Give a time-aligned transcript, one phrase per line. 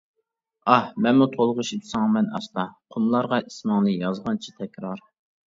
[0.75, 2.65] ئاھ مەنمۇ تولغىشىپ سىڭىمەن ئاستا،
[2.97, 5.07] قۇملارغا ئىسمىڭنى يازغانچە تەكرار.